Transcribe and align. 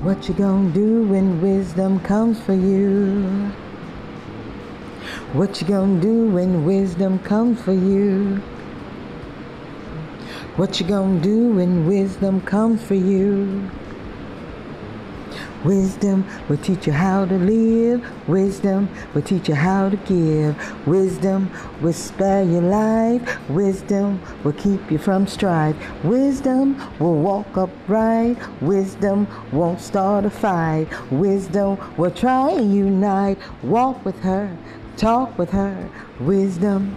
What 0.00 0.28
you 0.28 0.34
gonna 0.34 0.70
do 0.70 1.02
when 1.02 1.42
wisdom 1.42 1.98
comes 1.98 2.40
for 2.40 2.52
you? 2.52 3.50
What 5.32 5.60
you 5.60 5.66
gonna 5.66 6.00
do 6.00 6.28
when 6.30 6.64
wisdom 6.64 7.18
comes 7.18 7.60
for 7.60 7.72
you? 7.72 8.36
What 10.54 10.78
you 10.78 10.86
gonna 10.86 11.20
do 11.20 11.52
when 11.52 11.88
wisdom 11.88 12.40
comes 12.42 12.80
for 12.84 12.94
you? 12.94 13.68
Wisdom 15.64 16.24
will 16.48 16.58
teach 16.58 16.86
you 16.86 16.92
how 16.92 17.24
to 17.24 17.36
live. 17.36 18.04
Wisdom 18.28 18.88
will 19.14 19.22
teach 19.22 19.48
you 19.48 19.54
how 19.54 19.88
to 19.88 19.96
give. 19.96 20.86
Wisdom 20.86 21.50
will 21.80 21.92
spare 21.92 22.44
your 22.44 22.62
life. 22.62 23.48
Wisdom 23.50 24.20
will 24.44 24.52
keep 24.52 24.90
you 24.90 24.98
from 24.98 25.26
strife. 25.26 25.76
Wisdom 26.04 26.76
will 26.98 27.16
walk 27.16 27.56
upright. 27.56 28.36
Wisdom 28.62 29.26
won't 29.52 29.80
start 29.80 30.24
a 30.24 30.30
fight. 30.30 30.86
Wisdom 31.10 31.78
will 31.96 32.10
try 32.10 32.52
and 32.52 32.74
unite. 32.74 33.38
Walk 33.62 34.04
with 34.04 34.18
her. 34.20 34.56
Talk 34.96 35.38
with 35.38 35.50
her. 35.50 35.88
Wisdom 36.20 36.96